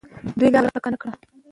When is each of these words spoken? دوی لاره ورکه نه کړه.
دوی 0.39 0.49
لاره 0.53 0.67
ورکه 0.69 0.89
نه 0.93 0.97
کړه. 1.01 1.11